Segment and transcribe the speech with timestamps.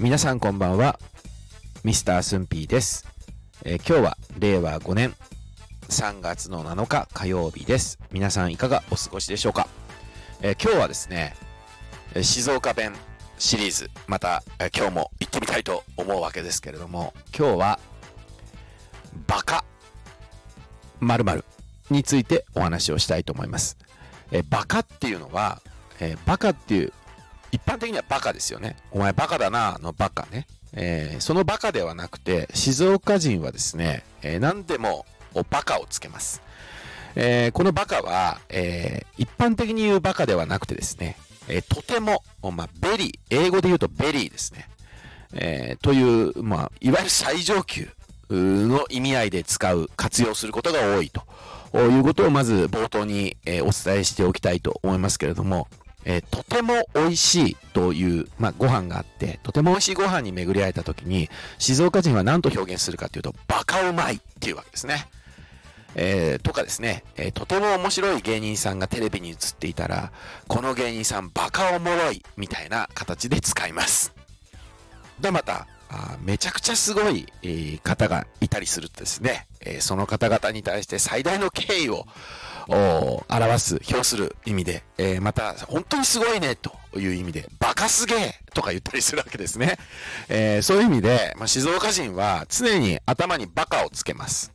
[0.00, 0.98] 皆さんこんばんは。
[1.84, 3.06] ミスタースンピーです、
[3.66, 5.14] えー今日は令和5年
[5.90, 7.98] 3月の7日火曜日です。
[8.10, 9.68] 皆さんいかがお過ごしでしょうか、
[10.40, 11.36] えー今日はですね
[12.22, 12.94] 静岡弁
[13.38, 17.80] シリーズまた、えー今日も行ってみたいと思うわけですけれども今日は
[19.26, 19.66] バカ
[21.00, 21.44] 〇〇
[21.90, 23.76] についてお話をしたいと思います。
[24.32, 25.60] えーバカっていうのは、
[26.00, 26.94] えーバカっていう、
[27.52, 28.76] 一般的にはバカですよね。
[28.90, 30.46] お前バカだな、のバカね。
[30.72, 35.04] えーそのバカではなくて、静岡人はですね、えー何でも
[35.34, 36.42] おバカをつけます。
[37.16, 41.16] えーこのバカは、えー一般的に言うバカではなくてですね、
[41.48, 44.68] えーとても、まあ、 very、英語で言うと very ですね。
[45.32, 47.88] えという、まあ、いわゆる最上級
[48.30, 51.22] の意味合いで使う、活用することが多いと
[51.78, 55.68] いうことをまず冒頭に、えお伝えしておきたいと思いますけれども、
[56.04, 65.08] えーとても美味しいという、まあ、ご飯があって、とても美味しいご飯に巡り合えた時に、静岡人は何と表現するかというと、バカうまいっていうわけですね。
[65.96, 70.12] えーとかですね、えーとても面白い芸人さんがテレビに映っていたら、
[70.48, 74.12] この芸人さんバカおもろいみたいな形で使います。
[75.20, 82.06] で、また、あめちゃくちゃすごい、えー方がいたりするとですね、えーその方々に対して最大の敬意を
[82.68, 89.78] 表す、表する意味で、えーまた、本当にすごいね、という意味で、バカすげえとか言ったりするわけですね。
[90.28, 94.52] えそういう意味で、まあ、静岡人は常に頭にバカをつけます。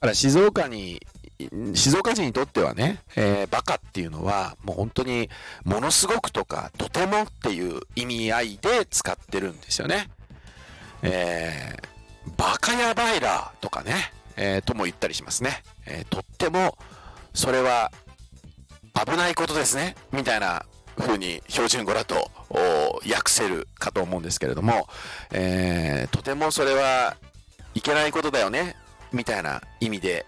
[0.00, 1.02] から静岡に、
[1.74, 5.30] 静岡人にとってはね、えーバカっていうのは、もう本当に、
[5.64, 10.08] ものすごくとか、とてもっていう意味合いで使ってるんですよね。
[11.02, 11.88] えー
[12.36, 15.62] バカやばいらとかね、えーとも言ったりしますね。
[15.86, 16.76] えとっても、
[17.32, 17.90] それは
[18.94, 20.66] 危ないことですね、みたいな
[20.98, 24.88] 風に標準語だと訳せるかと思うんですけれども、
[25.32, 27.16] えとてもそれは
[27.74, 28.76] いけないことだよね、
[29.12, 30.26] みたいな意味で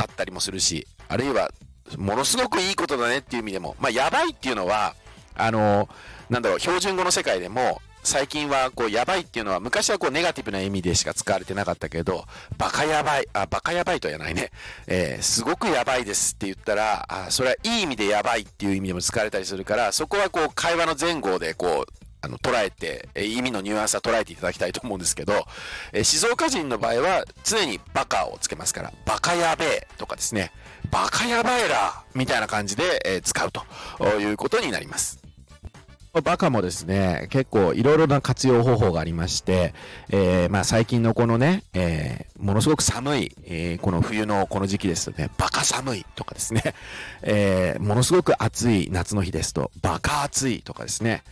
[0.00, 1.50] あったりもするし、あるいは、
[1.98, 4.94] ものすごくいいことだねっていう意味でも、まあ、やばいっていうのは、
[5.34, 5.88] あの、
[6.28, 12.24] なんだろう、標準語の世界でも、最近は、こう、やばいっていうのは、昔はこう、ネガティブな意味でしか使われてなかったけど、
[12.56, 14.50] バカやばい、あ、バカやばいとは言わないね。
[14.86, 25.32] えーすごくやばいですって言ったら、あ、それはいい意味でやばいっていう意味でも使われたりするから、そこはこう、会話の前後で、こう、あの、捉えて、えー意味のニュアンスは捉えていただきたいと思うんですけど、
[25.92, 30.52] えー静岡人の場合は常にバカをつけますから、バカやべえとかですね、
[30.90, 33.64] バカやばいらみたいな感じで、えー使うと
[34.20, 35.18] いうことになります。
[36.24, 39.74] バカもですね、結構いろいろな活用方法がありまして、
[40.08, 46.74] えーまあ最近のこのね、えーものすごく寒い、えーこの冬のこの時期ですとね、バカ寒いとかですね、
[47.22, 51.22] えーものすごく暑い夏の日ですと、バカ暑いとかですね、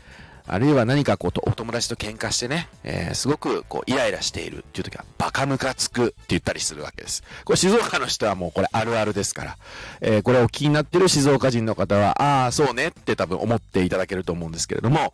[0.50, 7.22] あるいは何かこうとお友達と喧嘩してね、えーすごくこうイライラしているっていう時はバカムカつくって言ったりするわけです。
[7.44, 9.56] これ静岡の人はもうこれあるあるですから、
[10.00, 15.12] えーこれをお気になってる静岡人の方は、ああ、そうねって多分思っていただけると思うんですけれども、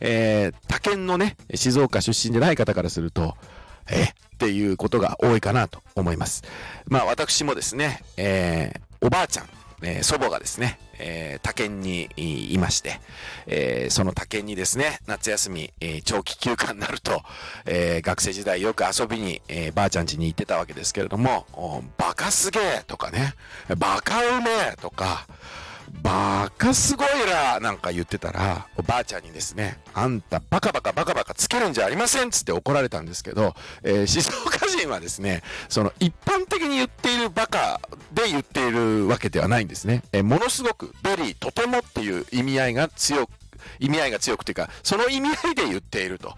[0.00, 3.36] えー他県のね、静岡出身でない方からすると、
[3.90, 4.02] え？
[4.04, 4.06] っ
[4.38, 6.42] ていうことが多いかなと思います。
[6.86, 9.48] まあ私もですね、えーおばあちゃん、
[9.84, 13.00] えー祖母がですね、えー他県にいまして、
[13.46, 17.22] えーその他県にですね、夏休み、え長期休暇になると、
[17.66, 21.46] え学生時代よく遊びに、えばあちゃん家に行ってたわけですけれども、
[21.98, 23.34] バカすげえとかね、
[23.78, 25.26] バカうめえとか、
[26.02, 37.80] バカすごいらなんか言ってたら、おばあちゃんにですね、あんたバカバカバカバカつけるんじゃありませんっつって怒られたんですけど、えー静岡人はですね、その一般的に言っているバカ
[38.14, 40.02] で言っているわけではないんですね。
[40.12, 43.30] えものすごく very、とてもっていう意味合いが強く、
[43.80, 46.34] 意味合いが強くていうか、その意味合いで言っていると。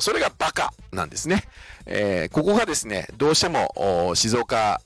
[0.00, 1.44] それがバカなんですね。
[1.86, 4.80] えーここがですね、どうしても静岡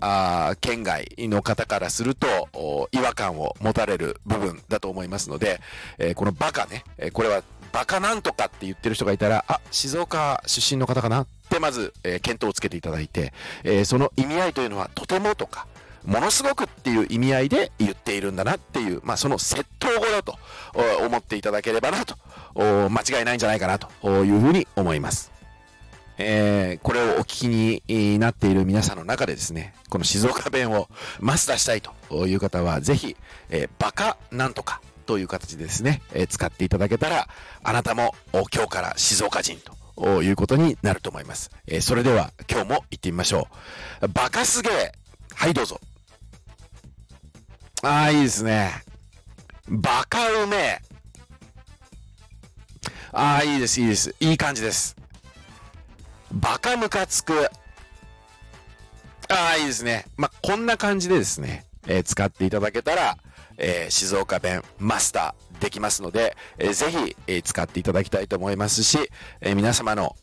[0.61, 5.61] 県外の方からすると違和感を持たれる部分だと思いますので、
[5.99, 7.43] えーこのバカね、えーこれは
[7.73, 13.33] バカなんとかって言ってる人がいたら、あ、静岡出身の方かなってまず、えー見当をつけていただいて、
[13.65, 15.67] えーその意味合いというのはとてもとか、
[16.05, 20.39] ものすごくっていう意味合いで言っているんだなっていう、まあその窃盗語だと
[21.05, 22.17] 思っていただければなと、
[22.55, 23.89] 間違いないんじゃないかなと
[24.25, 25.33] いうふうに思います。
[26.17, 30.89] えーこれをお聞きになっている皆さんの中でですね、この静岡弁を
[31.21, 33.17] マスターしたいという方は、ぜひ、
[33.51, 37.29] えーバカなんとかという形でですね、えー使っていただけたら、
[37.63, 39.59] あなたも今日から静岡人
[39.97, 41.51] ということになると思います。
[41.67, 43.49] えーそれでは今日も行ってみましょ
[44.03, 44.09] う。
[44.09, 44.93] バカすげえ
[45.35, 45.81] はいどうぞ。
[47.87, 48.73] ああ、いいですね。
[49.69, 50.81] バカうめえ。
[53.13, 54.15] ああ、いいです、いいです。
[54.21, 54.97] いい感じです。
[56.33, 57.45] バカムカつく。
[59.29, 60.07] ああ、いいですね。
[60.17, 63.19] まあ、こんな感じでですね、えー、使っていただけたら、
[63.59, 68.99] えー、静岡弁マスターできますので、えー、ぜひ、えー、使っていただきたいと思いますし、
[69.43, 70.17] え、皆様の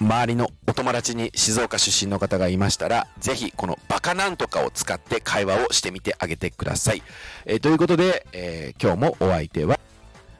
[0.00, 7.02] 周りのお友達に静岡出身の方がいましたら、ぜひこのバカなんとかを使って会話をしてみてあげてください。
[7.46, 9.78] えー、ということで、えー、今日もお相手は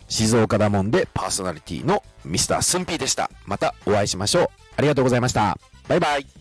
[0.09, 3.31] 静岡だもんでパーソナリティのミスタースンピーでした。
[3.47, 4.49] またお会いしましょう。
[4.77, 5.59] ありがとうございました。
[5.89, 6.38] バイバイ。